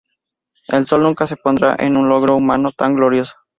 El 0.67 0.87
sol 0.87 1.03
nunca 1.03 1.27
se 1.27 1.37
pondrá 1.37 1.75
en 1.77 1.95
un 1.95 2.09
logro 2.09 2.35
humano 2.35 2.71
tan 2.71 2.95
glorioso". 2.95 3.35